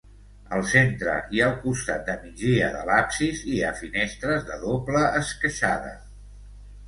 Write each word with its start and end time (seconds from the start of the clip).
Al 0.55 0.63
centre 0.69 1.11
i 1.39 1.41
al 1.47 1.51
costat 1.65 2.07
de 2.07 2.15
migdia 2.23 2.69
de 2.77 2.79
l'absis 2.89 3.43
hi 3.51 3.59
ha 3.67 3.73
finestres 3.81 4.49
de 4.49 4.59
doble 4.63 5.03
esqueixada. 5.21 5.93